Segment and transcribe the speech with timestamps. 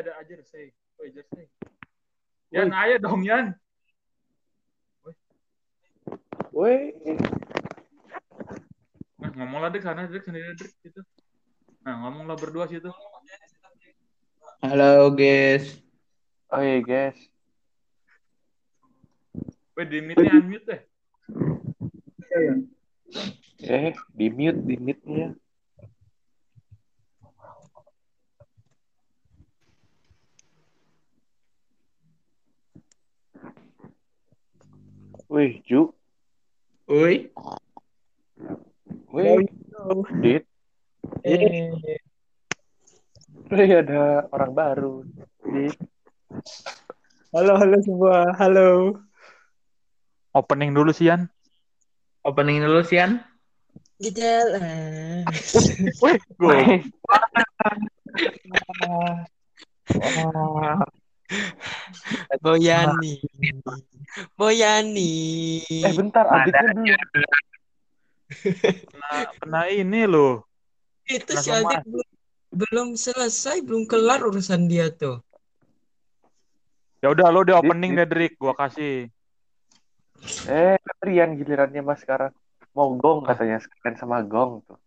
[0.00, 0.72] ada jersey.
[0.96, 1.44] Oh, jersey.
[2.56, 3.52] Yan, ayo dong, Yan.
[6.50, 6.96] Woi,
[9.20, 11.04] Nah, ngomonglah Drik sana, Drik sendiri Drik gitu.
[11.84, 12.88] Nah, ngomonglah berdua situ.
[14.64, 15.76] Halo guys.
[16.52, 17.16] oh iya guys.
[19.76, 20.80] Weh, di mute-nya unmute deh.
[23.60, 25.36] Eh, di mute, di mute-nya.
[35.30, 35.94] Wih, Ju.
[36.90, 37.30] Woi.
[39.14, 39.46] Wih,
[40.18, 40.42] Dit.
[41.22, 41.70] Eh,
[43.46, 45.06] Wih, ada orang baru.
[45.46, 45.78] Dit.
[47.30, 48.26] halo halo semua.
[48.42, 48.98] Halo.
[50.34, 51.30] Opening dulu sih, Yan.
[52.26, 53.22] Opening dulu Sian.
[54.02, 55.30] Jalan.
[56.02, 56.58] Weh, gue.
[56.58, 56.82] Wih,
[62.44, 63.22] Boyani.
[64.34, 65.12] Boyani.
[65.66, 67.28] eh bentar, adiknya dulu.
[68.90, 70.46] Kena, kena ini loh.
[71.06, 71.50] Itu Nah, si.
[71.50, 72.08] Adik belum,
[72.54, 75.22] belum selesai, belum kelar urusan dia tuh.
[77.00, 78.36] Ya udah lo di opening deh, Drik.
[78.36, 79.08] Gua kasih.
[80.46, 82.30] Eh, Rian gilirannya mas sekarang.
[82.76, 84.78] Mau gong katanya, sekalian sama gong tuh.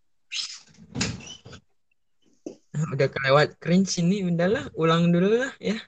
[2.94, 5.78] Udah kelewat cringe ini, udahlah, ulang dulu lah ya.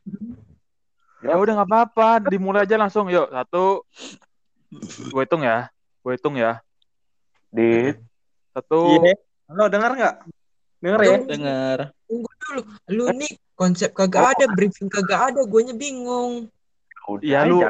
[1.25, 3.11] Ya udah nggak apa-apa, dimulai aja langsung.
[3.11, 3.83] Yuk, satu.
[5.11, 5.67] Gue hitung ya.
[6.05, 6.62] Gue hitung ya.
[7.51, 7.98] Dit.
[8.55, 9.03] Satu.
[9.03, 9.19] Iya.
[9.51, 10.14] Halo, dengar nggak?
[10.79, 11.19] Dengar ya?
[11.27, 11.79] Dengar.
[12.07, 12.61] Tunggu dulu,
[12.95, 16.47] lu nih konsep kagak ada, briefing kagak ada, guanya bingung.
[17.11, 17.67] Udah, Iya, lu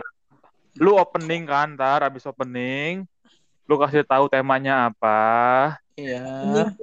[0.77, 3.09] lu opening kan, ntar abis opening,
[3.65, 5.81] lu kasih tahu temanya apa.
[5.97, 6.77] Iya.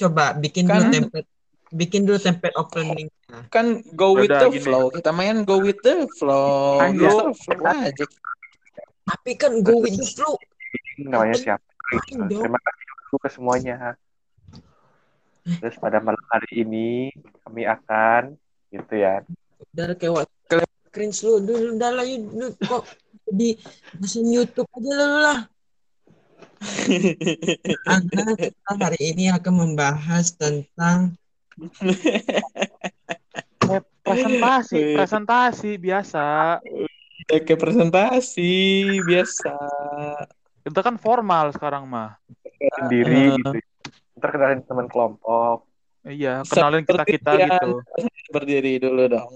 [0.00, 1.28] Coba bikin dulu Kan- template,
[1.70, 3.08] bikin dulu template opening.
[3.52, 4.64] Kan go with Udah, the gini.
[4.64, 4.88] flow.
[4.88, 6.80] Kita main go with the flow.
[6.80, 8.04] Kan lu- flow aja.
[9.06, 10.34] Tapi kan go with the flow.
[11.00, 11.64] namanya siapa?
[12.28, 13.76] Terima kasih dulu ke semuanya.
[15.40, 17.08] Terus pada malam hari ini
[17.42, 18.36] kami akan
[18.68, 19.24] gitu ya.
[19.72, 20.28] Udah kayak
[20.92, 22.84] cringe lu dulu udah lah yuk, lu kok
[23.26, 23.56] di
[23.96, 25.38] mesin YouTube aja lu lah.
[26.60, 31.16] Karena kita hari ini akan membahas tentang
[33.70, 36.58] Eh, presentasi, presentasi biasa.
[37.30, 38.52] Oke presentasi
[39.04, 39.54] biasa.
[40.64, 42.16] Itu kan formal sekarang mah.
[42.80, 43.36] Sendiri Eh.
[43.38, 43.50] gitu.
[44.18, 45.68] Ntar kenalin teman kelompok.
[46.04, 47.84] Iya, kenalin kita kita gitu.
[48.32, 49.32] Berdiri dulu dong.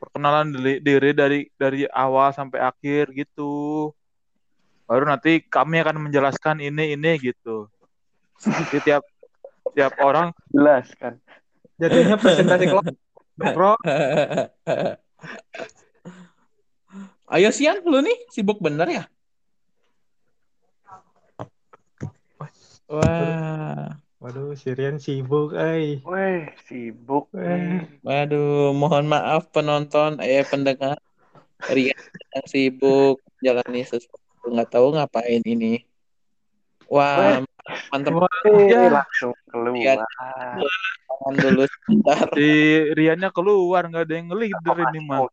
[0.00, 3.92] Perkenalan diri, diri dari dari awal sampai akhir gitu.
[4.86, 7.66] Baru nanti kami akan menjelaskan ini ini gitu.
[8.38, 9.02] Jadi tiap
[9.74, 11.18] tiap orang Jelas kan.
[11.76, 12.96] Jadinya presentasi kelompok,
[13.52, 13.74] bro.
[17.26, 19.04] Ayo Sian, lu nih sibuk bener ya?
[22.86, 25.98] Wah, Waduh, Sirian sibuk, eh.
[26.06, 27.82] Weh, sibuk Eh.
[28.06, 30.96] waduh, mohon maaf penonton, eh pendengar,
[31.66, 31.98] Rian
[32.32, 35.82] yang sibuk jalani sesuatu nggak tahu ngapain ini.
[36.86, 37.42] Wah,
[37.90, 38.14] mantep
[38.46, 38.86] Eh, Ya.
[38.92, 39.74] langsung keluar.
[39.74, 39.98] Lihat.
[41.06, 42.28] tangan dulu sebentar.
[42.30, 42.48] si
[42.92, 45.26] Riannya keluar nggak ada yang ngelider ini mah.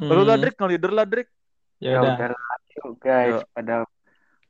[0.00, 0.42] Lu lah Hmm.
[0.42, 1.28] Drik ngelider lah Drik.
[1.78, 2.32] Ya Ya udah.
[2.72, 3.84] yuk guys, pada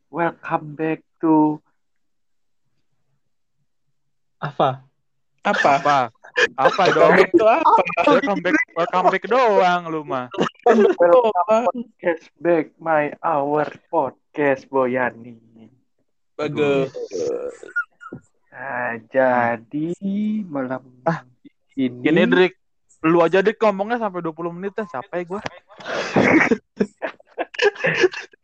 [0.09, 1.59] welcome back to
[4.41, 4.81] Apa?
[5.43, 5.71] Apa?
[5.77, 5.99] Apa?
[6.57, 7.13] Apa dong?
[7.19, 7.83] Itu apa?
[8.09, 10.33] Welcome back, welcome back doang lu mah.
[10.61, 15.41] Podcast back my our podcast Boyani.
[16.37, 16.93] Bagus.
[18.51, 19.87] Nah, jadi
[20.45, 21.25] malam Ah,
[21.73, 22.53] ini Ini Drik,
[23.01, 25.41] lu aja Drik ngomongnya sampai 20 menit dah, capek gua.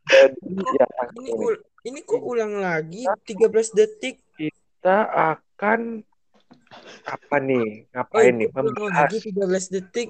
[0.07, 0.87] jadi ya,
[1.19, 4.17] ini ul- ini kok ulang lagi 13 detik.
[4.37, 6.01] kita akan
[7.05, 7.85] apa nih?
[7.85, 8.49] Oh, Ngapain nih?
[8.49, 10.09] ulang Membahas lagi 13 detik.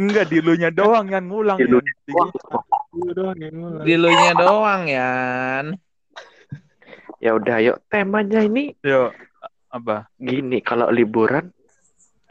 [0.00, 1.60] Enggak, di lu nya doang yang ngulang.
[1.60, 1.96] Di lu Yan.
[2.08, 2.14] Di-
[2.90, 3.84] Lu doang yang ngulang.
[3.84, 5.64] Dilunya doang, Yan.
[7.20, 9.12] ya udah yuk temanya ini Yuk,
[9.68, 10.08] apa?
[10.16, 11.52] gini kalau liburan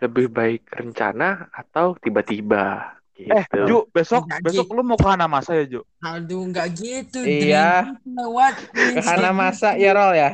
[0.01, 3.29] lebih baik rencana atau tiba-tiba gitu.
[3.29, 5.81] Eh, Ju, besok Jadi- besok lu mau ke Hanamasa ya, Ju?
[6.01, 7.21] Aduh, nggak gitu.
[7.21, 7.93] Iya.
[8.01, 8.55] Lewat.
[8.73, 10.29] Ke Hana masa ya, Rol ya?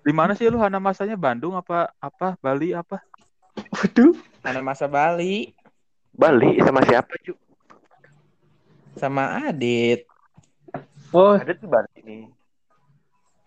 [0.00, 1.18] Di mana sih lu Hanamasanya?
[1.18, 3.02] Bandung apa apa Bali apa?
[3.74, 4.14] Waduh,
[4.48, 5.52] Hana masa Bali
[6.16, 7.36] Bali sama siapa, Ju?
[8.96, 10.08] sama Adit.
[11.12, 12.24] Oh, Ada tuh Bali nih.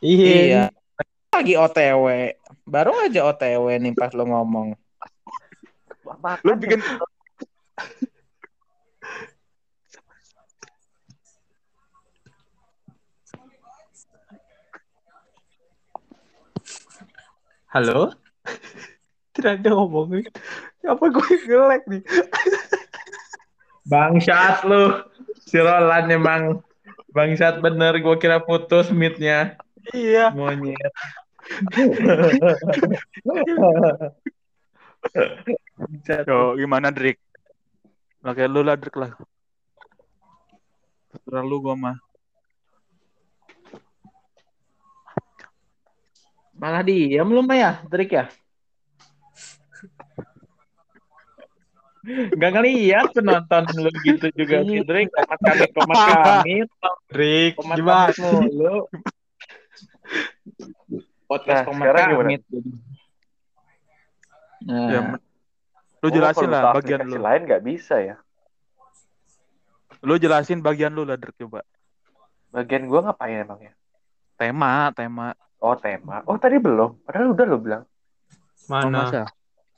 [0.06, 0.30] iya.
[0.30, 0.63] Iya.
[1.33, 2.06] Lagi OTW.
[2.69, 4.77] Baru aja OTW nih pas lo ngomong.
[6.06, 6.86] Makan Lu bikin
[17.74, 18.13] Halo?
[19.33, 20.30] Tidak ada ngomongin.
[20.86, 22.01] Apa gue ngelek nih?
[23.86, 25.06] Bangsat lu.
[25.45, 26.42] Si Roland emang
[27.13, 27.98] bangsat bener.
[28.01, 29.57] Gue kira putus meetnya.
[29.94, 30.30] Iya.
[30.33, 30.94] Monyet.
[36.30, 37.18] Yo, gimana Drik?
[38.22, 39.12] Lah kayak lu lah Drik lah.
[41.12, 41.98] Terserah lu gua mah.
[46.56, 48.30] Malah diam lu mah ya, Trik ya?
[52.31, 55.07] Gak ngeliat penonton lu gitu juga si Drik.
[55.13, 56.56] Komat kami, komat kami.
[57.53, 58.09] Komat gimana?
[58.18, 58.75] mulu.
[61.25, 62.36] Podcast Nah, komat kami.
[64.62, 65.01] Nah, Ya,
[65.98, 67.18] lu Oh, jelasin lah bagian lu.
[67.18, 68.15] lain nggak bisa ya.
[70.01, 71.62] Lu jelasin bagian lu lah Drik coba.
[72.50, 73.74] Bagian gua ngapain emangnya?
[74.36, 75.38] Tema, tema.
[75.62, 76.25] Oh tema.
[76.25, 77.06] Oh tadi belum.
[77.06, 77.83] Padahal udah lo bilang.
[78.65, 79.06] Oh, Mana?
[79.06, 79.21] masa?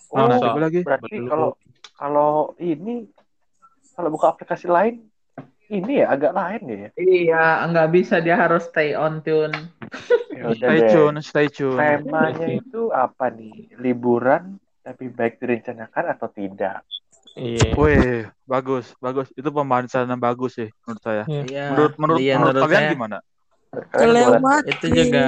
[0.07, 0.55] Oh, Mana Masa?
[0.57, 0.79] lagi?
[0.83, 1.49] berarti kalau
[1.93, 3.07] kalau ini
[3.93, 5.05] kalau buka aplikasi lain
[5.69, 6.89] ini ya agak lain ya.
[6.93, 9.53] Iya, nggak bisa dia harus stay on tune.
[10.33, 11.77] Ya Stay tune, stay tune.
[11.77, 13.73] Temanya itu apa nih?
[13.79, 16.83] Liburan tapi baik direncanakan atau tidak?
[17.33, 17.73] Iya.
[17.73, 19.31] Wih, bagus, bagus.
[19.33, 21.23] Itu pembahasan yang bagus sih menurut saya.
[21.25, 21.73] Iya.
[21.73, 23.17] Menurut menurut, Iya, menurut menurut kalian saya gimana?
[23.73, 24.61] Kelewat.
[24.69, 25.25] Itu juga.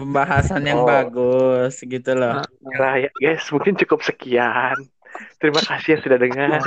[0.00, 0.88] pembahasan yang Oh.
[0.88, 2.40] bagus gitu loh.
[2.80, 3.44] lah ya guys.
[3.52, 4.80] Mungkin cukup sekian.
[5.36, 6.48] Terima kasih yang sudah dengar.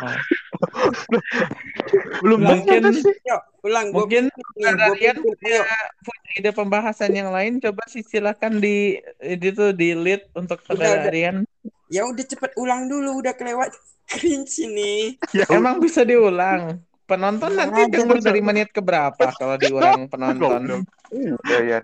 [2.23, 3.87] Belum Mungkin Yuk, ulang.
[3.95, 4.23] Mungkin
[4.59, 5.59] kalian punya,
[6.03, 10.61] punya ide pembahasan yang lain coba sih silakan di itu di lead untuk.
[11.09, 11.47] Rian.
[11.89, 13.23] Ya udah cepet ulang dulu.
[13.23, 13.73] Udah kelewat.
[14.09, 15.21] Cringe ini.
[15.53, 16.81] Emang bisa diulang.
[17.09, 20.85] Penonton Ulang nanti denger dari menit ke berapa kalau diulang penonton.
[21.09, 21.79] Iya ya.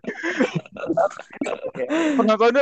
[2.14, 2.62] penontonnya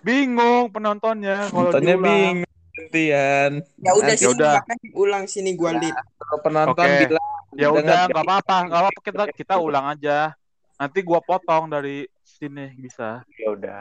[0.00, 2.08] bingung penontonnya kalau Penontonnya diulang.
[2.08, 3.50] bingung gantian.
[3.82, 4.54] Ya udah Nanti sini udah.
[4.94, 5.96] ulang sini gua lead.
[6.16, 7.00] Kalau penonton Oke.
[7.06, 7.26] bilang
[7.56, 10.36] Ya udah, nggak apa-apa, nggak apa-apa kita kita ulang aja.
[10.78, 13.24] Nanti gua potong dari sini bisa.
[13.34, 13.78] Ya udah.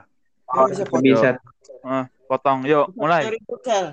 [0.48, 1.04] Oh, bisa potong.
[1.04, 1.30] bisa.
[2.26, 2.60] Potong.
[2.66, 3.28] Yuk, mulai.
[3.28, 3.86] Dari hotel.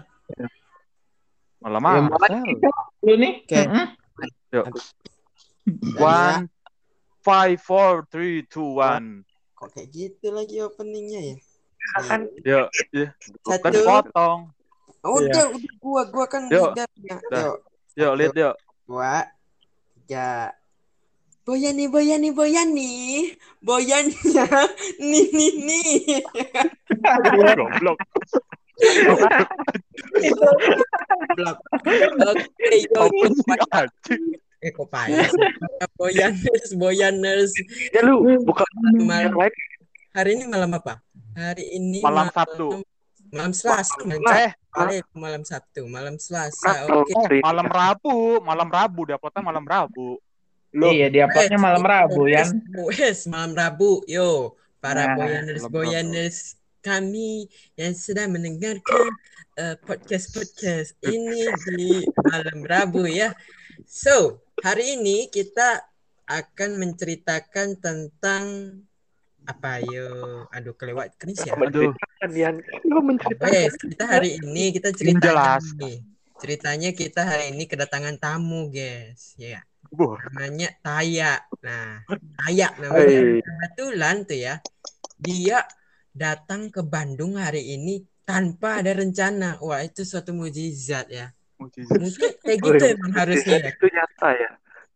[1.59, 2.19] Malah Ya, mah.
[3.03, 3.43] lu nih.
[3.45, 3.61] Oke.
[4.55, 4.65] Yuk.
[5.97, 6.47] One,
[7.25, 9.25] five, four, three, two, one.
[9.57, 11.37] Kok kayak gitu lagi openingnya ya?
[12.05, 13.11] Kan Yuk, yuk.
[13.45, 13.81] kan Satu.
[13.85, 14.41] potong.
[15.05, 16.73] Oh, udah, udah gua gua kan Yuk.
[16.73, 17.17] leadernya.
[17.29, 17.45] Udah.
[17.45, 17.57] Yuk,
[17.95, 18.55] Yuk, lihat yuk.
[18.89, 19.29] dua,
[20.01, 20.57] tiga.
[21.45, 22.93] Boyani, Boyani, Boyani.
[23.61, 24.49] Boyannya
[25.13, 25.93] nih nih nih.
[27.53, 28.01] Goblok.
[31.37, 31.59] Blok.
[32.25, 33.03] Oke, yo,
[34.65, 35.29] eh kok payah?
[36.01, 37.53] Boyaners, Boyaners.
[37.93, 38.65] ya lu buka
[38.97, 39.37] Malam,
[40.17, 41.05] hari ini malam apa?
[41.37, 42.81] Hari ini Malam Sabtu.
[43.35, 43.99] Malam Selasa.
[44.07, 45.19] Malam Eh, Sabtu.
[45.19, 46.87] Malam Sabtu, malam Selasa.
[46.87, 47.11] Oke.
[47.11, 47.43] lu free?
[47.43, 50.23] malam Rabu, malam Rabu dia potong malam Rabu.
[50.75, 52.47] Iya, dia uploadnya malam Rabu ya.
[52.91, 54.03] Wes, malam Rabu.
[54.07, 56.39] Yo, para Nah, boyaners malam boyaners
[56.83, 59.07] kami yang sedang mendengarkan
[59.55, 63.31] eh, podcast podcast ini di malam Rabu ya.
[63.87, 65.83] So, hari ini kita
[66.27, 68.45] akan menceritakan tentang
[69.45, 70.09] apa yo?
[70.53, 71.55] Aduh, kelewat cringe ya.
[71.57, 72.55] Menceritakan Yan.
[72.89, 73.53] Lu menceritakan.
[73.53, 75.65] Wes, kita hari ini kita cerita Jelas.
[76.41, 79.37] Ceritanya kita hari ini kedatangan tamu, guys.
[79.39, 81.39] Ya Wah, namanya Taya.
[81.63, 82.03] Nah,
[82.41, 83.21] Taya namanya.
[83.45, 84.55] Kebetulan tuh ya,
[85.21, 85.63] dia
[86.11, 89.61] datang ke Bandung hari ini tanpa ada rencana.
[89.63, 91.31] Wah, itu suatu mujizat ya.
[91.61, 92.03] mujizat.
[92.03, 93.71] Mungkin kayak gitu Wih, emang harusnya ya.
[93.71, 94.51] Itu nyata ya.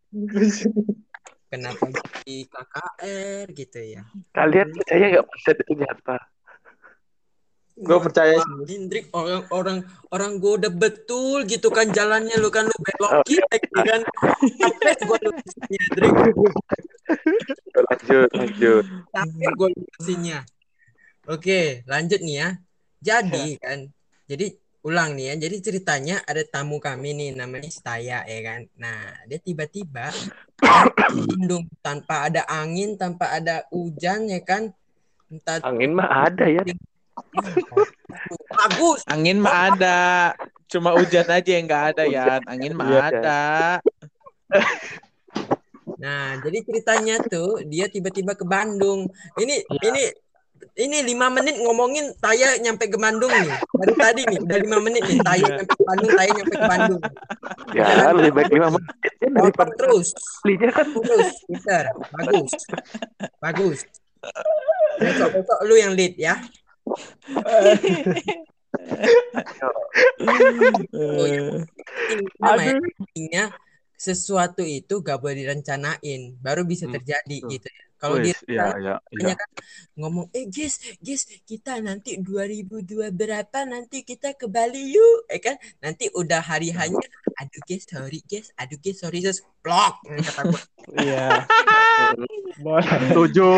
[1.48, 1.88] Kenapa
[2.28, 4.02] di KKR gitu ya.
[4.36, 6.18] Kalian percaya nggak percaya itu nyata?
[7.78, 8.74] Gue percaya sih.
[8.74, 14.02] Indrik orang-orang orang gue udah betul gitu kan jalannya lu kan lu belokin lagi kan
[14.58, 16.12] capek gue lurusinnya Indrik
[17.78, 18.84] Lanjut, lanjut.
[19.14, 20.38] capek gue lurusinnya
[21.30, 22.48] oke lanjut nih ya
[22.98, 23.78] jadi kan
[24.26, 24.46] jadi
[24.88, 29.38] ulang nih ya jadi ceritanya ada tamu kami nih namanya Staya ya kan nah dia
[29.38, 30.08] tiba-tiba
[30.58, 34.72] Bandung tanpa ada angin tanpa ada hujan ya kan
[35.28, 36.64] entah Angin mah ada ya.
[38.48, 40.32] bagus Angin mah ada.
[40.68, 42.40] Cuma hujan aja yang nggak ada ya.
[42.48, 43.42] Angin mah Iya, ada.
[45.98, 49.10] Nah, jadi ceritanya tuh dia tiba-tiba ke Bandung.
[49.34, 50.02] Ini ini
[50.78, 53.50] ini lima menit ngomongin Taya nyampe ke Bandung nih.
[53.74, 55.18] Baru tadi nih, udah lima menit nih.
[55.22, 57.02] Taya nyampe ke Bandung, Taya nyampe ke Bandung.
[57.76, 61.84] Ya, lebih baik lima menit ya, Potong daripada terus, aslinya kan terus, pinter,
[62.16, 62.52] bagus,
[63.38, 63.78] bagus.
[64.98, 66.34] Besok besok lu yang lead ya.
[70.94, 71.62] Oh, ya.
[72.08, 73.44] Ini namanya intinya
[73.98, 77.50] sesuatu itu gak boleh direncanain, baru bisa Hmm, terjadi betul.
[77.58, 77.82] gitu ya.
[77.98, 79.18] Kalau dia iya, iya, iya.
[79.18, 79.50] Hanya kan
[79.98, 85.58] ngomong, eh guys, guys, kita nanti 2002 berapa nanti kita ke Bali yuk, eh kan?
[85.82, 87.02] Nanti udah hari hanya,
[87.42, 90.62] aduh guys, sorry guys, aduh guys, sorry guys, blok, kata gue.
[91.04, 91.42] Iya.
[93.10, 93.50] Setuju,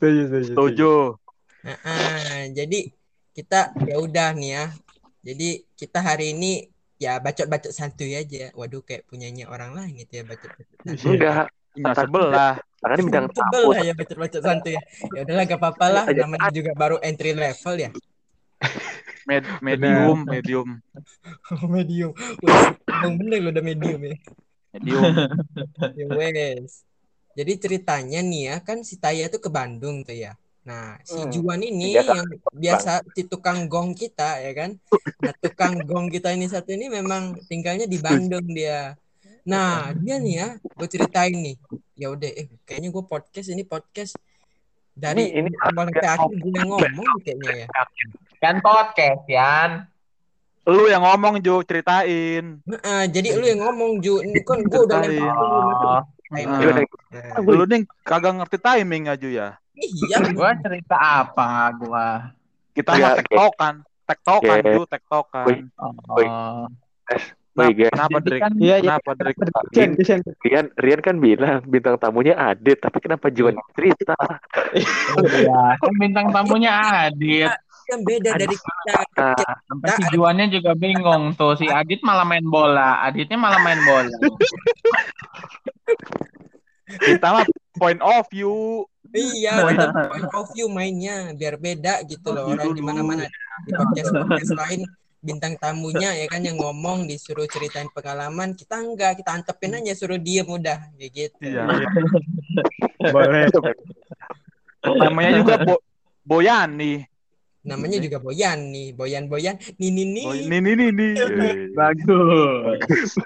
[0.00, 0.44] Setuju, setuju.
[0.48, 0.92] setuju.
[2.56, 2.78] Jadi
[3.36, 4.64] kita ya udah nih ya,
[5.20, 6.73] jadi kita hari ini
[7.04, 8.48] ya bacot-bacot santuy aja.
[8.56, 11.16] Waduh, kayak punyanya orang lain gitu ya bacot-bacot santuy.
[11.16, 11.46] enggak.
[11.74, 12.54] Punya sebelah.
[12.84, 13.70] Karena bidang Sebel tamu.
[13.72, 14.82] lah ya bacot-bacot santuy ya.
[15.12, 17.90] Ya udahlah, gak apa-apa lah, namanya juga baru entry level ya.
[19.24, 20.68] Med- medium, medium,
[21.74, 22.12] medium.
[22.84, 24.16] Bang bener lo udah medium ya.
[24.76, 25.02] medium.
[25.98, 26.84] Ya wes.
[27.34, 30.36] Jadi ceritanya nih ya kan si Taya tuh ke Bandung tuh ya.
[30.64, 31.28] Nah, si Hmm.
[31.28, 32.08] Juan ini Biasa.
[32.16, 34.70] yang biasa si tukang gong kita ya kan.
[35.20, 38.96] Nah, tukang gong kita ini satu ini memang tinggalnya di Bandung dia.
[39.44, 41.60] Nah, dia nih ya, gue ceritain nih.
[41.94, 44.16] Ya udah, eh kayaknya gue podcast ini podcast
[44.90, 47.66] dari Ini- ini awal sampai akhir gue yang ngomong kayaknya ya.
[48.40, 49.70] Kan podcast, Yan.
[50.64, 52.56] Lu yang ngomong Jo, ceritain.
[52.64, 57.86] Nah, jadi lu yang ngomong Ju, ini kan gue udah lempar udah, Nah, Lu nih
[58.02, 59.48] kagak ngerti timing aja ya.
[59.74, 62.08] Iya, gua cerita apa gua?
[62.74, 63.74] Kita Ya, mah tektokan,
[64.06, 64.58] tektokan.
[64.66, 65.46] Jo, tektokan.
[65.78, 66.66] Oh.
[67.06, 67.34] Guys.
[67.54, 68.98] Kenapa kan Iya, iya.
[68.98, 69.36] Kenapa Drik?
[69.70, 70.20] Jen, Jen.
[70.42, 74.18] Rian, Rian kan bilang bintang tamunya Adit, tapi kenapa Juan cerita?
[74.74, 76.74] Iya, kan bintang tamunya
[77.06, 77.54] Adit.
[77.90, 79.00] Yang beda dari kita.
[79.16, 79.36] Nah,
[79.68, 81.56] Sampai si Juannya juga bingung tuh.
[81.58, 83.04] Si Adit malah main bola.
[83.04, 84.10] Aditnya malah main bola.
[86.84, 87.44] Kita mah
[87.80, 88.84] point of view.
[89.14, 92.50] Iya, kita point of view mainnya biar beda gitu loh.
[92.50, 93.30] Orang di mana-mana
[93.66, 94.82] di podcast podcast lain
[95.24, 100.20] bintang tamunya ya kan yang ngomong disuruh ceritain pengalaman kita enggak kita antepin aja suruh
[100.20, 101.64] diem udah kayak gitu Iya.
[103.14, 103.48] Boleh.
[104.84, 105.74] Namanya juga Bo
[106.28, 107.13] Boyani.
[107.64, 111.08] Namanya juga Boyan nih Boyan Boyan nih nih Oh, ini ini ini.
[111.78, 113.16] Bagus.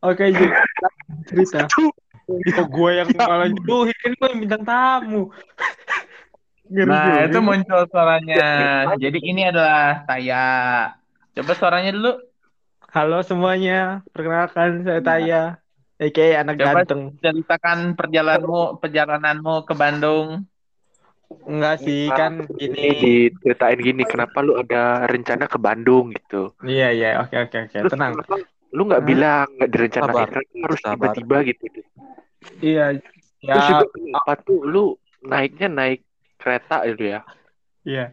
[0.00, 0.24] Oke.
[1.28, 1.68] Cerita.
[2.28, 5.32] Kok gue yang malah nyuduhin kan gue yang bintang tamu.
[6.68, 8.48] Nah, itu muncul suaranya.
[9.00, 10.44] Jadi ini adalah saya.
[11.32, 12.12] Coba suaranya dulu.
[12.88, 15.42] Halo semuanya, perkenalkan saya Taya,
[16.00, 17.02] aka anak Coba ganteng.
[17.20, 20.48] ceritakan perjalananmu, perjalananmu ke Bandung.
[21.48, 22.90] Enggak sih, kan ini gini.
[23.32, 26.52] diceritain gini, kenapa lu ada rencana ke Bandung gitu?
[26.64, 28.12] Iya, iya, oke, oke, oke, Terus tenang.
[28.16, 28.36] kenapa
[28.68, 30.28] lu nggak bilang nggak direncanain
[30.60, 31.64] harus tiba-tiba gitu
[32.60, 34.84] Iya, terus ya, juga kenapa tuh lu
[35.24, 36.00] naiknya naik
[36.36, 37.20] kereta gitu ya
[37.88, 38.12] iya.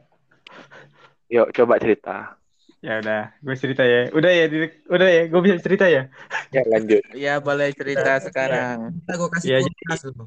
[1.28, 2.40] yuk coba cerita
[2.86, 4.14] Ya udah, gue cerita ya.
[4.14, 4.46] Udah ya,
[4.94, 6.06] udah ya, gue bisa cerita ya.
[6.54, 8.94] ya lanjut Iya, boleh cerita sekarang.
[9.02, 10.26] Kita gue kasih Iya, kulkas lu.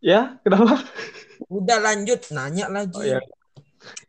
[0.00, 0.80] Ya, kenapa?
[1.48, 3.20] udah lanjut nanya lagi Oh, ya.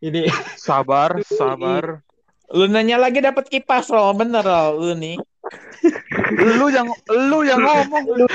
[0.04, 0.28] Ini
[0.60, 2.04] Sabar, sabar.
[2.52, 5.16] Lu nanya lagi dapat kipas loh, bener loh lu nih.
[6.36, 8.28] Lu yang lu yang ngomong lu.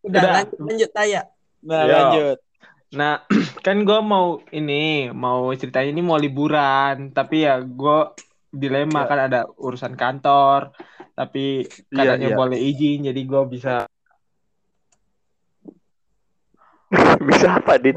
[0.00, 0.22] udah, Udah.
[0.40, 1.22] lanjut lanjut Taya
[1.60, 1.92] Nah, Yo.
[1.92, 2.38] lanjut.
[2.96, 3.14] Nah,
[3.66, 7.98] kan gue mau ini, mau ceritanya ini mau liburan, tapi ya gue
[8.50, 10.72] dilema kan ada urusan kantor,
[11.12, 12.36] tapi Iya, katanya iya.
[12.36, 13.84] boleh izin, jadi gue bisa.
[17.30, 17.94] bisa apa dit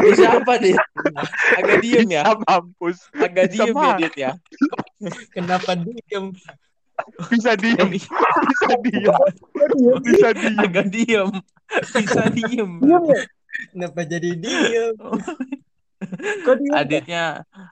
[0.00, 0.76] Bisa apa, Dit?
[1.60, 2.24] Agak diem ya.
[2.48, 3.04] Mampus.
[3.12, 3.94] Agak Bisa diem ya.
[4.00, 4.30] Dit ya.
[5.36, 6.32] kenapa diem
[7.28, 7.88] Bisa diem.
[7.92, 9.12] Bisa diem.
[10.00, 10.56] Bisa diem.
[10.56, 11.28] Agak diem.
[11.92, 12.70] Bisa diem.
[13.76, 14.96] kenapa jadi diem
[16.42, 17.24] Kok dia Aditnya,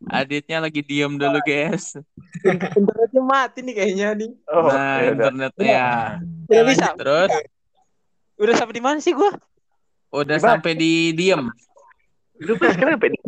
[0.07, 1.99] Aditnya lagi diem dulu, guys.
[2.47, 4.31] internetnya mati nih kayaknya nih.
[4.55, 5.11] oh Nah, ya udah.
[5.11, 5.87] internetnya.
[6.47, 6.87] Udah bisa.
[6.95, 7.33] Terus
[8.41, 9.31] Udah sampai di mana sih gue?
[10.11, 10.51] Udah Gimana?
[10.59, 11.47] sampai di diem.
[12.41, 13.19] lu pas sekarang apa ini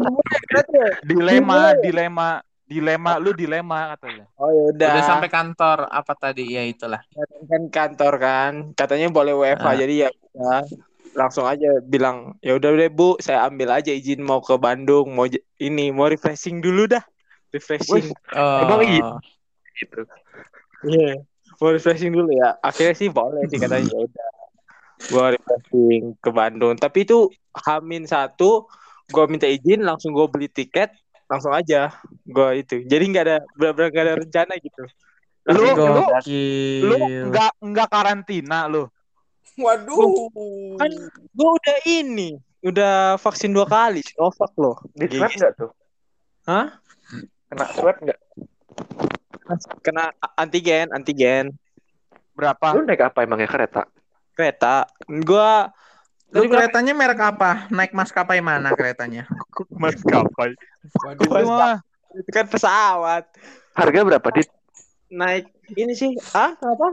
[1.05, 2.29] Dilema, dilema,
[2.65, 4.25] dilema, lu dilema katanya.
[4.41, 4.89] Oh ya udah.
[4.97, 6.57] Udah sampai kantor apa tadi?
[6.57, 7.05] Ya itulah.
[7.45, 9.77] kan kantor kan, katanya boleh WFH, Ah.
[9.77, 10.65] jadi ya udah,
[11.13, 15.29] langsung aja bilang ya udah deh bu, saya ambil aja izin mau ke Bandung, mau
[15.61, 17.05] ini mau refreshing dulu dah,
[17.53, 18.09] refreshing.
[18.33, 18.65] Oh.
[18.65, 19.21] Emang iya?
[19.77, 20.09] gitu
[20.89, 21.21] Iya.
[21.61, 22.57] Mau refreshing dulu ya.
[22.65, 24.31] Akhirnya sih boleh sih katanya ya udah.
[25.11, 27.27] Gue refreshing ke Bandung tapi itu
[27.67, 28.69] Hamin satu
[29.11, 30.95] gue minta izin langsung gue beli tiket
[31.27, 31.91] langsung aja
[32.23, 34.85] gue itu jadi nggak ada benar-benar nggak ada rencana gitu
[35.51, 36.87] Lu lu lu Gokil.
[37.27, 38.87] enggak enggak karantina lu.
[39.59, 40.31] Waduh.
[40.79, 40.91] kan
[41.35, 45.71] gue udah ini udah vaksin dua kali Sinovac loh Di swab nggak tuh?
[46.47, 46.79] Hah?
[47.51, 48.19] Kena swab nggak?
[49.85, 51.53] kena antigen antigen
[52.33, 52.73] Berapa?
[52.73, 53.85] Lu naik apa emangnya kereta?
[54.37, 54.89] Kereta
[55.25, 55.73] gua
[56.33, 57.69] Lu keretanya merek apa?
[57.69, 59.29] Naik maskapai mana keretanya?
[59.69, 60.57] Maskapai.
[61.05, 61.77] Waduh.
[62.17, 63.29] Itu kan pesawat
[63.77, 64.29] Harga berapa?
[64.33, 64.49] Dit?
[65.13, 66.87] naik ini sih ah apa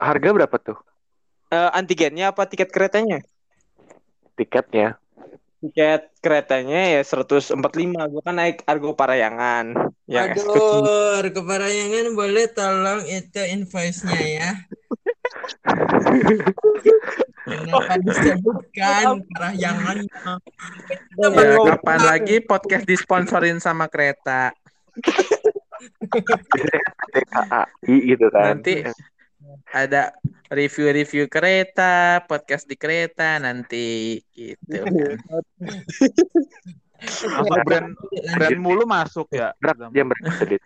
[0.00, 0.80] Harga berapa tuh?
[1.52, 3.20] Eh, antigennya apa tiket keretanya
[4.32, 4.96] Tiketnya?
[5.62, 7.54] Tiket keretanya ya 145
[8.10, 10.82] gua kan naik Argo Parayangan yang kecil.
[10.82, 14.50] Waduh, Argo Parayangan boleh tolong itu invoice-nya ya.
[17.46, 19.96] Kenapa disebutkan Parayangan?
[21.22, 24.50] Ya, kapan lagi podcast disponsorin sama kereta?
[27.86, 28.58] Gitu kan.
[28.58, 28.82] Nanti
[29.70, 30.10] ada
[30.52, 35.16] review-review kereta, podcast di kereta nanti gitu kan.
[37.42, 37.88] apa brand
[38.36, 39.56] brand mulu masuk ya.
[39.58, 40.62] Berat, berapa Dit?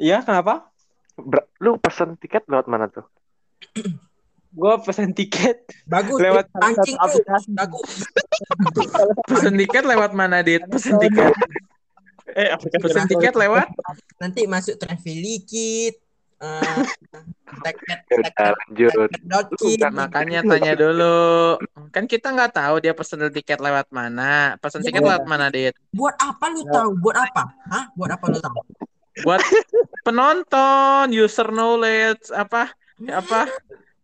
[0.00, 0.70] Iya kenapa
[1.18, 3.04] Ber- Lu pesen tiket lewat mana tuh?
[4.56, 6.62] gua pesen tiket Bagus, lewat tuh.
[6.62, 7.90] aplikasi Bagus.
[9.30, 10.62] Pesen tiket lewat mana, Dit?
[10.68, 11.32] Pesen tiket.
[12.36, 13.66] eh aplikasi Pesen tiket lewat?
[14.20, 16.00] Nanti masuk Travelikit.
[16.42, 16.82] Eh,
[19.62, 19.88] Ya.
[19.92, 21.58] Makanya tanya dulu.
[21.94, 24.56] Kan kita nggak tahu dia pesen tiket lewat mana.
[24.58, 25.76] Pesen tiket lewat mana, Dit?
[25.92, 26.90] Buat apa lu tahu?
[26.98, 27.42] Buat apa?
[27.68, 27.84] Hah?
[27.94, 28.58] Buat apa lu tahu?
[29.22, 29.40] Buat
[30.06, 32.72] penonton, user knowledge, apa?
[33.04, 33.46] Apa?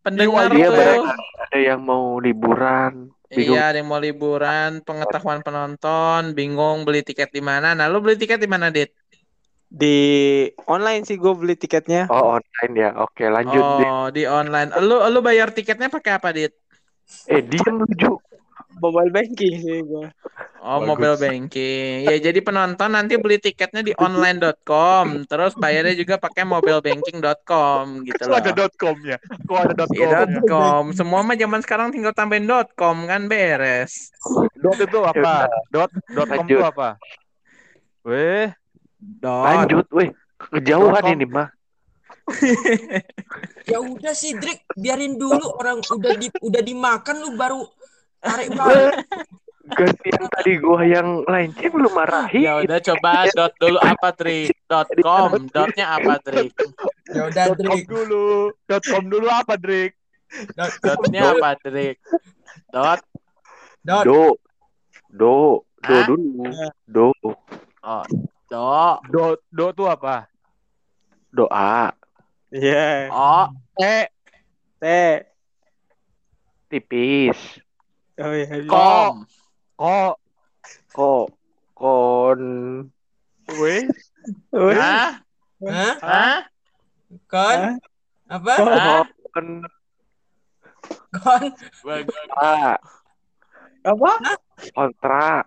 [0.04, 1.04] Pendengar Dia tuh.
[1.42, 3.10] ada yang mau liburan.
[3.28, 3.56] bingung.
[3.56, 7.76] Iya, ada yang mau liburan, pengetahuan penonton, bingung beli tiket di mana.
[7.76, 8.94] Nah, lu beli tiket di mana, Dit?
[9.68, 9.96] Di
[10.64, 12.90] online sih gue beli tiketnya Oh online ya.
[12.96, 13.60] Oke lanjut.
[13.60, 13.84] Dit.
[13.84, 14.72] Oh, di online.
[14.80, 16.56] Lu lu bayar tiketnya pakai apa, Dit?
[17.28, 18.16] Eh diam lu Ju.
[18.78, 20.06] mobile banking sih gue
[20.58, 20.88] Oh, Bagus.
[20.90, 22.02] mobile banking.
[22.02, 28.26] Ya, jadi penonton nanti beli tiketnya di online.com, terus bayarnya juga pakai mobilebanking.com gitu Kok
[28.26, 28.38] loh.
[28.42, 29.22] ada dot com ya?
[29.22, 29.94] Kok ada dot com?
[29.94, 30.42] Iya, ya?
[30.42, 30.90] .com.
[30.90, 34.10] Semua mah zaman sekarang tinggal tambahin .com kan beres.
[34.58, 35.46] Dot itu apa?
[35.70, 36.98] Dot dot com itu apa?
[38.02, 38.50] Weh,
[38.98, 39.44] Dot.
[39.46, 40.10] Lanjut, weh.
[40.38, 41.48] Kejauhan Dot ini mah.
[43.68, 47.68] Ya udah sih, Drik, biarin dulu orang udah di udah dimakan lu baru
[48.24, 49.04] tarik balik.
[49.68, 52.48] Gantian tadi gua yang lanceng lu marahi.
[52.48, 54.56] Ya udah coba dot dulu apa trik?
[54.64, 55.36] Dot com.
[55.52, 56.56] Dotnya apa trik?
[57.12, 57.84] Ya udah, dot com Drik.
[57.88, 58.28] dulu.
[58.64, 59.92] Dot com dulu apa, Drik?
[60.56, 61.96] Dotnya apa trik?
[62.72, 63.00] Dot.
[63.84, 64.04] Dot.
[64.04, 64.36] Do.
[65.12, 65.36] Do.
[65.84, 66.48] Do dulu.
[66.88, 67.08] Do.
[67.84, 68.04] Oh,
[68.48, 68.96] do.
[69.12, 70.26] Dot dot itu apa?
[71.32, 71.92] Doa.
[72.48, 74.08] iya Oh, Eh,
[74.80, 75.28] teh
[76.72, 77.60] Tipis.
[78.20, 79.24] oh iya com.
[79.76, 80.16] kok
[80.92, 81.26] Kok.
[81.78, 82.42] Kon.
[83.60, 83.84] weh
[84.52, 85.22] Hah?
[85.62, 85.94] Hah?
[86.02, 86.38] Hah?
[87.30, 87.60] Kon?
[88.28, 88.52] Apa?
[88.60, 89.04] Hah?
[89.32, 89.48] Kon.
[91.12, 91.44] Kon?
[92.36, 92.76] Ah.
[93.84, 94.12] apa
[94.74, 95.44] Kontra.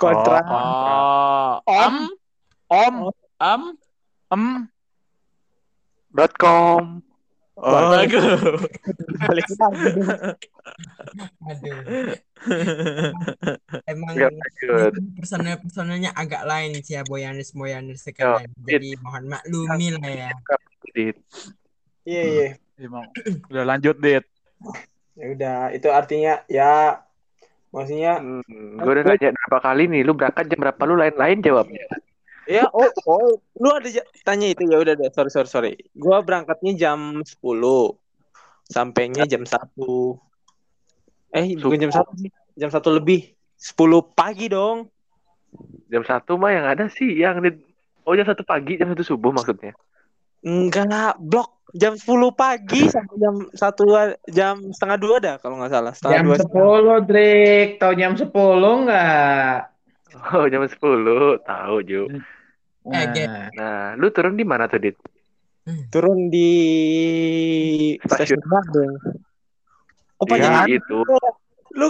[0.00, 1.60] kontrak Oh.
[1.64, 2.19] Om.
[2.70, 2.94] Om.
[3.10, 3.62] om Om.
[4.30, 4.44] em
[6.10, 7.02] Dot com.
[7.54, 8.24] oh Bagus.
[9.20, 9.90] balik lagi
[11.44, 11.78] Aduh.
[13.90, 14.92] Emang Ya, lanjut.
[15.18, 18.48] personel-personelnya agak lain sih ya Boyanis Boyanis sekalian.
[18.64, 20.30] Jadi mohon maklumi lah ya.
[22.00, 22.48] Iya iya
[22.80, 23.04] emang
[23.52, 24.24] udah lanjut dit
[25.12, 26.96] ya udah itu artinya ya
[27.70, 31.84] maksudnya Hmm, gue udah nanya berapa kali nih, lu berangkat jam berapa lu lain-lain jawabnya.
[32.50, 33.86] Ya oh oh lu ada
[34.26, 35.72] tanya itu ya udah deh sorry sorry sorry.
[35.94, 37.38] Gua berangkatnya jam 10
[38.66, 40.18] sampainya jam satu.
[41.30, 43.30] Eh bukan jam satu sih jam satu lebih.
[43.54, 43.78] 10
[44.18, 44.90] pagi dong.
[45.86, 47.54] Jam satu mah yang ada sih yang di
[48.08, 49.76] Oh jam satu pagi, jam satu subuh maksudnya.
[50.40, 51.62] enggak blok.
[51.70, 53.94] Jam 10 pagi sampai jam satu
[54.26, 55.92] jam setengah dua dah kalau nggak salah.
[55.94, 57.68] Setengah Jam dua 10, Drik.
[57.78, 58.26] Tahu jam 10
[58.90, 59.54] nggak?
[60.34, 62.10] Oh jam sepuluh, tahu Ju.
[62.86, 63.24] Eh, Ge.
[63.24, 64.96] Nah, Nah, lu turun di mana tuh, Dit?
[65.86, 66.50] turun di
[68.02, 68.42] Stasiun.
[68.42, 68.96] Bandung
[70.16, 70.98] oh panjangan itu.
[71.70, 71.86] lu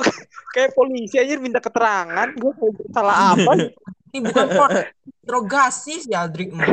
[0.52, 2.52] kayak polisi aja minta keterangan gue
[2.92, 3.72] salah apa
[4.10, 4.74] Ini bukan port
[5.22, 6.66] interogasi si Aldrik mah.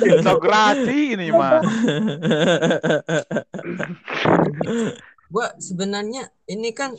[0.00, 1.60] integrasi ini mah
[5.30, 6.96] gua sebenarnya ini kan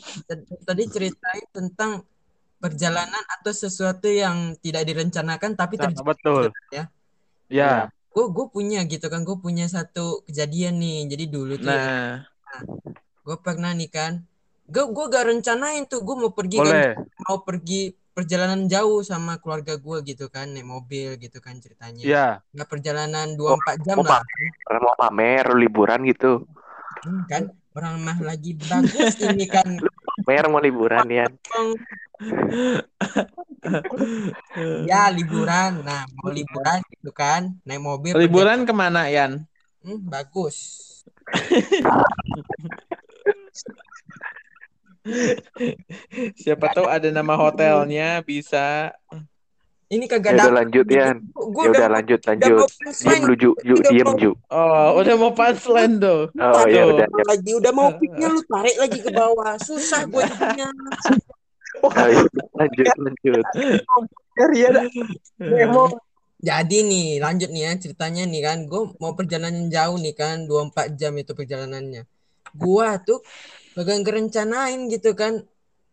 [0.64, 2.06] tadi ceritain tentang
[2.62, 6.42] perjalanan atau sesuatu yang tidak direncanakan tapi Nah, terjadi betul.
[6.70, 6.84] ya.
[7.50, 7.90] Ya.
[8.14, 11.10] Gue gue punya gitu kan, gue punya satu kejadian nih.
[11.10, 12.08] Jadi dulu tuh ya, Nah,
[13.26, 14.22] gue pernah nih kan,
[14.70, 19.80] gue gue gak rencanain tuh gue mau pergi kan, mau pergi perjalanan jauh sama keluarga
[19.80, 22.04] gue gitu kan, naik mobil gitu kan ceritanya.
[22.04, 22.28] Ya.
[22.52, 24.22] Nggak perjalanan 2-4 jam oh, lah.
[24.70, 26.44] Orang mau pamer liburan gitu.
[27.02, 27.42] Hmm, kan
[27.72, 29.64] orang mah lagi bagus ini kan
[30.22, 31.26] Pamer mau liburan ya.
[34.86, 39.46] Ya liburan nah mau liburan gitu kan naik mobil liburan ke mana Yan?
[39.82, 40.56] Hmm, bagus
[46.38, 48.94] Siapa tahu ada nama hotelnya bisa.
[49.92, 51.16] Ini Ya kagak udah dapet lanjut Yan.
[51.28, 52.58] gue Ya udah udah lanjut lanjut.
[52.96, 54.30] Diem lu Ju, Ju, Udah diem mau- Ju.
[54.48, 56.20] Oh, udah mau punchline tuh.
[56.32, 56.90] Oh ya Aduh.
[56.90, 57.06] udah.
[57.06, 57.24] ya.
[57.28, 60.68] lagi udah mau piknya lu tarik lagi ke bawah susah gue jadinya
[61.78, 62.20] Oh, ya.
[62.54, 63.44] Lanjut lanjut.
[64.54, 64.70] ya.
[65.38, 65.84] Memo.
[66.38, 70.72] jadi nih lanjut nih ya ceritanya nih kan gue mau perjalanan jauh nih kan 24
[70.92, 72.02] jam itu perjalanannya
[72.52, 73.22] gua tuh
[73.72, 75.46] kagak ngerencanain gitu kan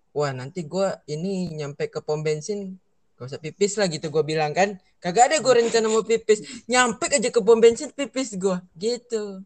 [0.10, 2.82] wah nanti gua ini nyampe ke pom bensin
[3.20, 7.06] gak usah pipis lah gitu gue bilang kan kagak ada gue rencana mau pipis nyampe
[7.06, 9.44] aja ke pom bensin pipis gua gitu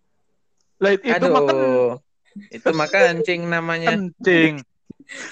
[0.78, 1.98] Lah itu kan Aduh.
[2.50, 3.94] Itu mah kencing namanya.
[3.94, 4.60] kencing.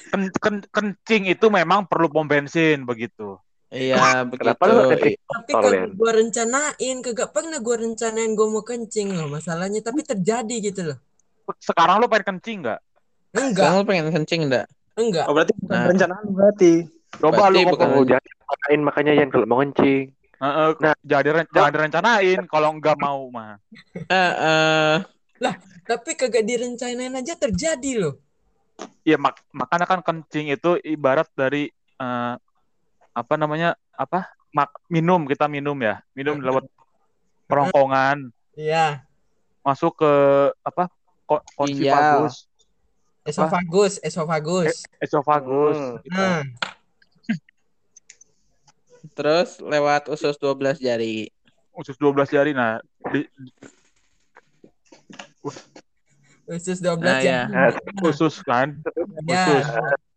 [0.08, 3.36] Ken- ken- kencing itu memang perlu pom bensin begitu.
[3.68, 5.20] Iya, Kenapa lu nggak begitu.
[5.24, 5.92] tapi Len.
[5.92, 10.98] gue rencanain kagak pernah gue rencanain gue mau kencing loh masalahnya tapi terjadi gitu loh
[11.58, 12.80] Sekarang lu pengen kencing nggak?
[13.34, 14.66] enggak Kamu pengen kencing enggak?
[14.94, 15.88] enggak Oh, berarti Nah.
[15.88, 16.74] perencanaan berarti.
[17.20, 17.92] Coba Berarti lu ngomong.
[17.98, 20.14] Oh, jangan makan makanya Yan kalau mau kencing.
[20.42, 20.96] Heeh, Nah.
[21.06, 23.62] jangan, diren- jangan direncanain kalau nggak mau mah.
[24.10, 24.96] Eh, eh,
[25.92, 28.16] tapi kagak direncanain aja terjadi loh
[29.04, 32.34] Iya mak makanya kan kencing itu ibarat dari eh,
[33.12, 36.66] apa namanya apa mak minum kita minum ya minum lewat
[37.46, 39.04] perongkongan iya
[39.62, 40.12] masuk ke
[40.64, 40.88] apa
[41.28, 42.48] ko- konsifagus
[43.22, 46.02] esofagus esofagus esofagus Hmm.
[46.02, 46.18] gitu.
[46.18, 46.42] nah
[49.12, 51.28] terus lewat usus 12 jari.
[51.72, 53.24] usus 12 jari nah di,
[56.46, 57.26] usus 12 Nah, jari.
[57.26, 57.42] ya.
[58.04, 58.76] Usus kan
[59.26, 59.66] ya usus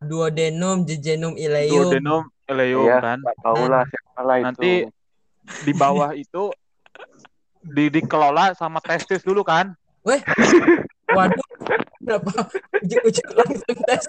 [0.03, 2.99] duodenum jejunum ileum duodenum ileum Iya.
[3.01, 4.45] kan tahu lah siapa lah itu.
[4.45, 4.73] nanti
[5.63, 6.51] di bawah itu
[7.65, 9.73] di dikelola sama testis dulu kan
[10.05, 10.21] weh.
[11.15, 11.47] Waduh.
[12.05, 12.53] Kenapa?
[12.85, 14.05] Ujuk-ujuk langsung tes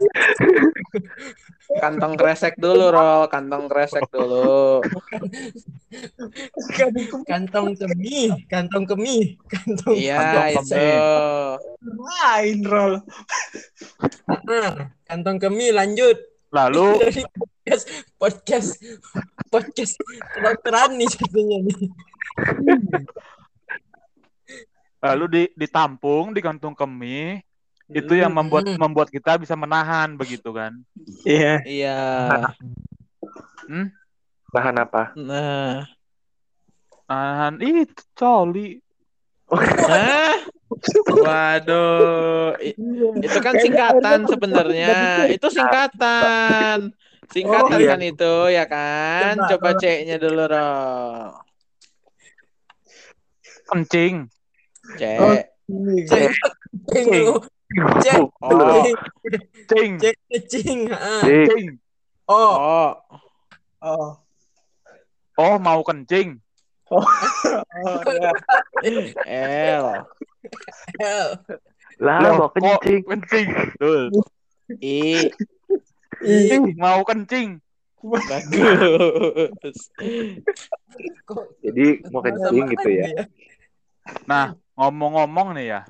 [1.79, 3.31] Kantong kresek dulu, Rol.
[3.31, 4.83] Kantong kresek dulu.
[7.23, 8.35] kantong kemih.
[8.51, 9.39] Kantong kemih.
[9.47, 10.87] Kantong Iya, Kantong itu.
[12.03, 12.93] Lain roll.
[14.27, 16.19] Nah, kantong kemih lanjut.
[16.51, 16.99] Lalu?
[17.65, 17.85] Podcast
[18.21, 18.69] podcast
[19.49, 19.97] podcast
[20.37, 21.89] kedokteran nih jatuhnya nih
[24.99, 27.39] lalu di ditampung di kantung kemih
[27.87, 28.81] itu yang membuat Hmm.
[28.81, 30.73] membuat kita bisa menahan begitu kan
[31.21, 31.61] Iya.
[31.63, 31.99] Iya.
[34.49, 35.11] bahan apa?
[35.15, 35.83] Nah.
[37.05, 37.85] nahan ih
[38.17, 38.81] coli
[39.45, 40.41] Hah?
[41.05, 42.57] Waduh.
[42.57, 42.73] I-
[43.21, 44.89] Itu kan singkatan sebenarnya.
[45.29, 46.89] Itu singkatan.
[47.29, 47.93] Singkatan Oh, iya.
[47.93, 49.37] kan itu, ya kan?
[49.53, 51.29] Coba C-nya dulu, Rol.
[53.65, 54.29] kencing
[54.93, 55.01] C.
[56.05, 56.29] cek
[56.93, 57.35] cek lu
[58.05, 58.85] cek Oh.
[59.69, 60.79] cing cek cing.
[61.25, 61.67] Dik, cing
[62.29, 62.91] oh Oh.
[63.81, 64.09] Oh.
[65.41, 66.37] oh mau kencing
[66.93, 67.01] Oh,
[68.05, 68.29] ya.
[69.25, 70.05] L.
[71.01, 71.29] hell
[71.97, 73.01] lah Loh, mau kencing.
[73.09, 73.47] kencing
[73.81, 74.13] Tuh.
[74.85, 75.33] I.
[76.21, 77.57] Ih, mau kencing
[78.05, 79.89] Bagus.
[81.65, 83.25] Jadi mau kencing gitu ya.
[84.29, 85.81] nah ngomong-ngomong nih ya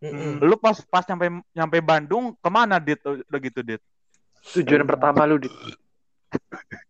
[0.00, 0.40] Mm-mm.
[0.40, 3.82] lu pas pas nyampe nyampe Bandung ke mana dit udah gitu dit
[4.56, 5.52] Tujuan pertama lu di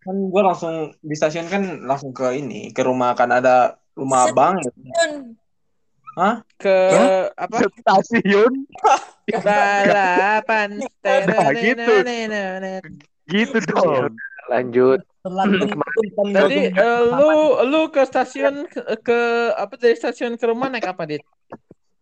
[0.00, 4.61] Kan gue langsung di stasiun kan langsung ke ini, ke rumah kan ada rumah abang
[4.61, 4.72] ya.
[4.96, 5.11] Kan,
[6.61, 6.76] Ke
[7.33, 7.57] apa?
[7.81, 8.68] stasiun
[9.40, 10.85] Balapan.
[11.05, 11.94] Nah, gitu.
[13.29, 14.16] gitu dong
[14.50, 15.00] lanjut.
[15.20, 15.68] Terlanjur
[16.33, 19.18] Tadi eh, lu lu ke stasiun ke, ke
[19.52, 21.22] apa dari stasiun ke rumah naik apa, Dit?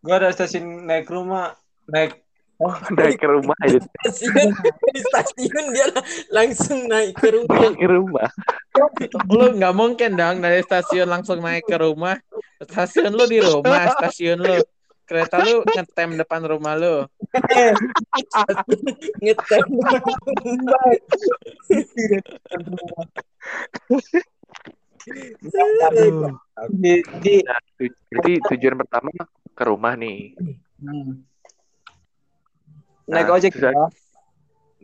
[0.02, 1.58] Gue ada stasiun naik rumah,
[1.90, 2.22] naik
[2.90, 3.78] Naik ke rumah aja.
[4.02, 4.50] stasiun
[4.90, 8.28] di stasiun dia la- langsung naik ke rumah Naik ke rumah.
[9.30, 12.18] Lu nggak mungkin dong dari stasiun langsung naik ke rumah.
[12.58, 14.58] Stasiun lu di rumah, stasiun lu.
[15.08, 17.08] Kereta lu ngetem depan rumah lu.
[19.24, 19.64] Ngetem.
[26.68, 26.94] di,
[27.24, 29.08] di Nah, tu- jadi tujuan pertama
[29.56, 30.36] ke rumah nih.
[33.08, 33.72] naik Nah, ojek susah.
[33.72, 33.84] ya.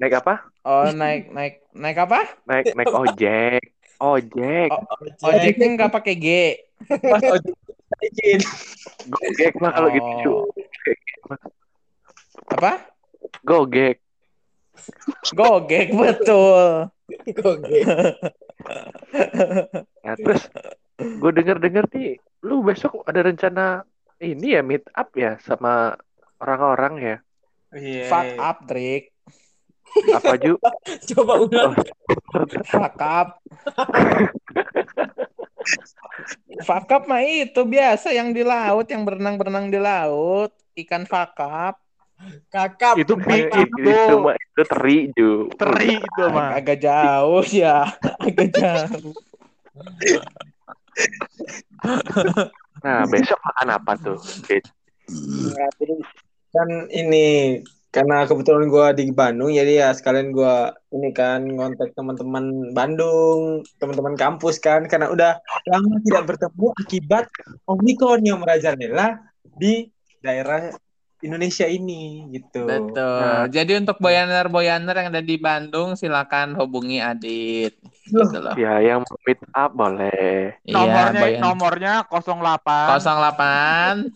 [0.00, 0.34] Naik apa?
[0.64, 2.20] Oh, naik naik naik apa?
[2.48, 3.62] Naik naik ojek.
[4.00, 4.70] Ojek.
[4.72, 6.26] Oh, ojeknya nggak pakai G.
[6.88, 7.54] Pas ojek
[8.00, 8.40] naikin.
[9.10, 10.32] Gojek mah kalau gitu.
[11.30, 11.38] Oh.
[12.50, 12.72] Apa?
[13.44, 14.00] Gojek.
[15.32, 16.90] Gogek betul.
[17.44, 17.78] Oke.
[20.04, 20.48] Nah, terus
[20.96, 22.16] gue denger-denger nih,
[22.48, 23.84] lu besok ada rencana
[24.24, 26.00] ini ya meet up ya sama
[26.40, 27.16] orang-orang ya?
[27.76, 28.06] Iya.
[28.08, 29.12] Fuck up, Drik.
[29.94, 30.56] Apa Ju?
[31.12, 31.74] Coba ulang.
[32.72, 33.28] Fuck up.
[36.62, 40.54] Fuck up mah itu biasa yang di laut, yang berenang-berenang di laut.
[40.74, 41.80] Ikan fuck up.
[42.48, 42.94] Kakap.
[42.96, 45.30] Itu pi itu, itu itu, itu teri Ju.
[45.58, 46.54] teri itu mah.
[46.54, 47.90] Agak jauh ya.
[48.24, 49.12] Agak jauh.
[52.84, 54.18] Nah, besok makan apa tuh?
[54.46, 54.64] Dit?
[55.52, 55.68] Nah,
[56.54, 57.60] kan ini
[57.94, 64.18] karena kebetulan gua di Bandung jadi ya sekalian gua ini kan ngontak teman-teman Bandung, teman-teman
[64.18, 64.90] kampus kan.
[64.90, 65.38] Karena udah
[65.70, 67.24] lama tidak bertemu akibat
[67.70, 69.22] Omikron yang merajalela
[69.58, 70.74] di daerah
[71.24, 72.68] Indonesia ini gitu.
[72.68, 73.20] Betul.
[73.24, 77.80] Nah, Jadi untuk boyaner-boyaner yang ada di Bandung silakan hubungi Adit.
[78.04, 78.52] Gitu loh.
[78.60, 80.52] Ya, yang mau meet up boleh.
[80.68, 84.12] Iya, Nomornya boyan- nomornya 08 08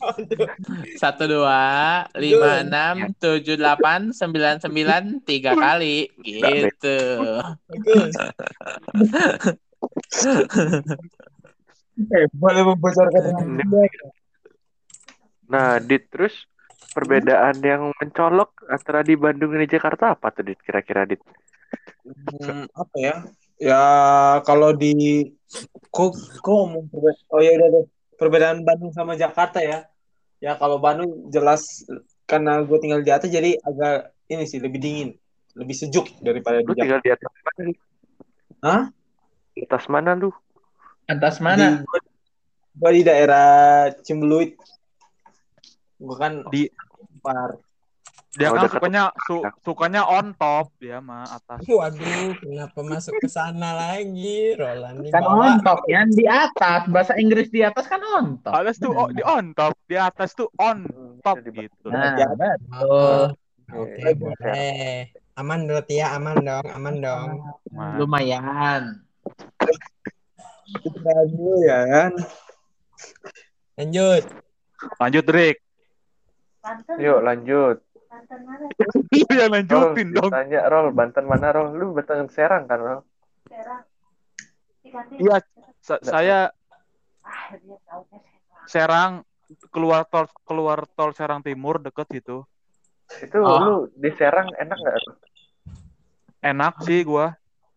[1.01, 7.01] 12 56 78 99 tiga kali gitu.
[7.73, 8.13] Bagus.
[12.13, 13.23] eh, boleh membocorkan.
[15.49, 16.45] Nah, Dit, terus
[16.93, 20.59] perbedaan yang mencolok antara di Bandung dan di Jakarta apa tuh, Dit?
[20.65, 21.21] Kira-kira, Dit?
[22.05, 23.15] Hmm, apa ya?
[23.59, 23.83] Ya
[24.47, 25.27] kalau di
[25.91, 29.85] kok kok ngomong perbe- oh ya udah deh perbedaan Bandung sama Jakarta ya.
[30.39, 31.83] Ya kalau Bandung jelas
[32.31, 35.11] karena gue tinggal di atas jadi agak ini sih lebih dingin,
[35.59, 36.83] lebih sejuk daripada Lu di Jakarta.
[36.87, 37.79] tinggal di atas mana, Dit?
[38.63, 38.83] Hah?
[39.55, 40.31] Di atas mana lu?
[41.11, 41.67] Atas Di, mana?
[41.83, 41.99] gua,
[42.79, 43.49] gua di daerah
[44.07, 44.55] Cimbeluit.
[45.99, 46.71] Gue kan di
[47.21, 47.59] par.
[48.31, 51.59] dia Oh, kan sukanya su- sukanya on top dia mah atas.
[51.65, 54.55] Waduh, kenapa masuk ke sana lagi?
[54.55, 55.49] Roland Kan bawah.
[55.49, 56.87] on top ya, di atas.
[56.87, 58.55] Bahasa Inggris di atas kan on top.
[58.55, 60.87] Atas tuh oh, di on top, di atas tuh on
[61.19, 61.89] top Di- gitu.
[61.91, 62.29] Nah, Ya.
[62.31, 63.35] betul.
[63.69, 65.11] Oke, boleh.
[65.35, 67.29] Aman berarti ya, aman dong, aman dong.
[67.71, 69.03] Nah, Lumayan.
[70.79, 72.13] Kita dulu ya kan.
[73.75, 74.23] Lanjut.
[74.97, 75.59] lanjut Rick.
[76.99, 77.77] Yuk, lanjut.
[79.13, 80.31] Lu yang Rol, lanjutin dong.
[80.31, 81.73] tanya, Rol, Banten mana, Rol?
[81.73, 83.01] Lu Banten Serang kan, Rol?
[85.17, 85.45] Iya,
[85.79, 86.49] sa- saya
[88.65, 89.25] Serang
[89.69, 92.45] keluar tol keluar tol Serang Timur deket situ.
[93.19, 93.59] Itu Oh.
[93.59, 94.97] lu di Serang enak nggak?
[94.99, 95.15] Rol?
[96.39, 97.33] Enak sih gua.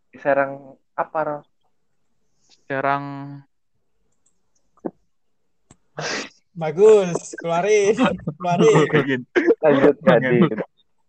[0.07, 1.41] Di Serang apa, Rol?
[2.67, 3.03] Serang
[6.51, 7.95] Bagus, keluarin,
[8.37, 9.23] keluarin.
[9.63, 9.95] Lanjut.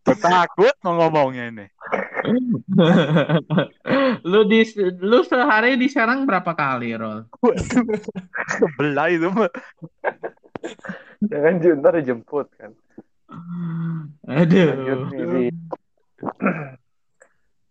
[0.02, 1.66] Gua takut mau ngomongnya ini.
[4.31, 4.62] lu di
[4.98, 7.26] lu sehari di Serang berapa kali, Rol?
[8.46, 9.50] Sebelah itu mah.
[11.22, 12.70] Jangan Ju, ntar dijemput kan.
[14.26, 15.07] Lanjut Aduh.
[15.11, 15.50] nih.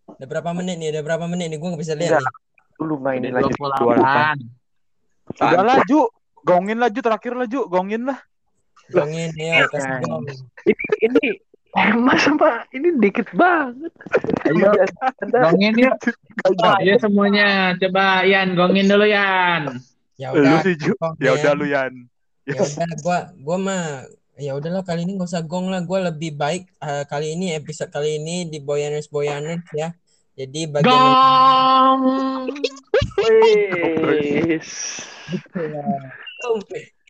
[0.07, 0.89] Udah berapa menit nih?
[0.95, 1.57] Udah berapa menit nih?
[1.60, 2.27] Gue nggak bisa lihat nih.
[2.84, 3.53] Lu mainin Udah lagi.
[3.60, 5.39] 28.
[5.39, 6.01] Udah laju,
[6.45, 8.19] gongin laju terakhir laju, gongin lah.
[8.91, 10.25] Gongin ya, kasih gong.
[10.67, 11.25] Ini, ini
[11.71, 13.95] Emas sama ini dikit banget.
[14.43, 14.75] Ayo,
[15.32, 15.95] gongin yuk.
[16.84, 19.80] Ayo semuanya, coba Yan, gongin dulu Yan.
[20.19, 20.91] Ya Lu udah, sih Ju.
[21.23, 21.39] Ya ya.
[21.39, 21.93] udah lu Yan.
[22.43, 23.84] Ya udah, gua gua mah
[24.36, 25.80] ya udahlah kali ini gak usah gong lah.
[25.88, 29.95] Gua lebih baik eh, kali ini episode kali ini di Boyaners Boyaners ya.
[30.36, 32.01] Jadi bagian Gong.
[34.04, 35.08] Wis.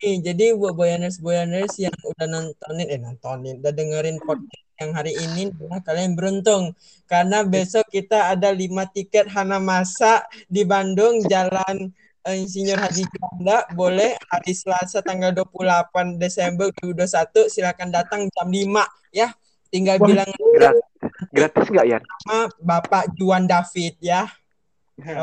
[0.02, 5.14] Nih, jadi buat Boyaners Boyaners yang udah nontonin eh nontonin, udah dengerin podcast yang hari
[5.14, 6.74] ini nah, kalian beruntung.
[7.06, 11.94] Karena besok kita ada lima tiket Hanamasa di Bandung Jalan
[12.26, 13.62] eh, Insinyur Haji Juanda.
[13.78, 19.30] Boleh hari Selasa tanggal 28 Desember 2021 silakan datang jam 5 ya.
[19.72, 20.84] Tinggal Wah, bilang Gratis,
[21.32, 22.02] gratis nggak Yan?
[22.04, 24.28] sama Bapak Juan David ya.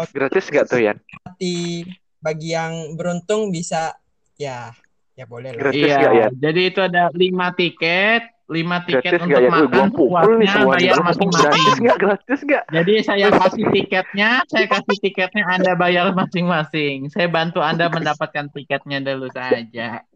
[0.10, 0.98] Gratis nggak tuh Yan?
[0.98, 1.86] nanti
[2.19, 3.95] bagi yang beruntung bisa
[4.39, 4.71] ya
[5.19, 5.67] Ya boleh lah.
[5.67, 6.28] Gratis Iya, ya?
[6.32, 9.52] jadi itu ada lima tiket, lima tiket Gratis untuk ya?
[9.52, 9.88] Makan
[10.39, 10.47] nih.
[10.47, 11.75] bayar ngomong Gratis masing-masing.
[11.84, 11.97] nggak?
[11.99, 12.63] Gratis nggak?
[12.71, 17.12] Jadi saya kasih tiketnya, saya kasih tiketnya, Anda bayar masing-masing.
[17.12, 20.08] Saya bantu Anda mendapatkan tiketnya dulu saja.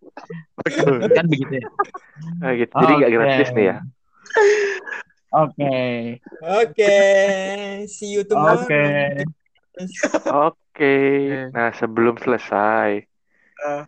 [1.12, 1.68] Kan begitu ya?
[2.40, 2.72] Nah, gitu.
[2.72, 3.18] Jadi nggak Oke.
[3.20, 3.78] gratis nih ya?
[5.36, 5.76] Oke.
[6.64, 6.96] Oke,
[7.92, 8.64] see you tomorrow.
[8.64, 8.88] Oke.
[10.32, 10.96] Oke.
[11.52, 13.04] Nah, sebelum selesai,
[13.64, 13.84] Eh.